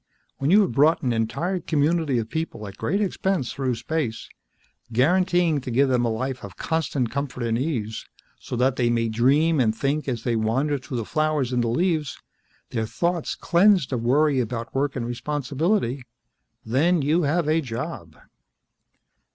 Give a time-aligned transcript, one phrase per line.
[0.39, 4.27] When you have brought an entire community of people at great expense through space,
[4.91, 8.07] guaranteeing to give them a life of constant comfort and ease,
[8.39, 11.67] so that they might dream and think as they wander through the flowers and the
[11.67, 12.19] leaves,
[12.71, 16.01] their thoughts cleansed of worry about work and responsibility,
[16.65, 18.15] then you have a job.